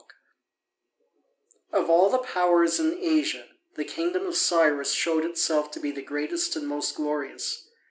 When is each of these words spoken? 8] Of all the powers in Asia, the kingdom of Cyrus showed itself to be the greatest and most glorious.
8] 1.71 1.79
Of 1.81 1.87
all 1.91 2.09
the 2.09 2.17
powers 2.17 2.79
in 2.79 2.97
Asia, 2.99 3.45
the 3.75 3.85
kingdom 3.85 4.25
of 4.25 4.35
Cyrus 4.35 4.93
showed 4.93 5.23
itself 5.23 5.69
to 5.73 5.79
be 5.79 5.91
the 5.91 6.01
greatest 6.01 6.55
and 6.55 6.67
most 6.67 6.95
glorious. 6.95 7.67